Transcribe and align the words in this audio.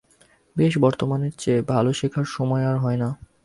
বেশ, 0.55 0.73
বর্তমানের 0.77 1.33
চেয়ে 1.37 1.61
ভালো 1.61 1.91
শেখার 1.93 2.27
সময় 2.27 2.63
আর 2.65 2.77
হয় 2.77 2.97
না। 2.97 3.09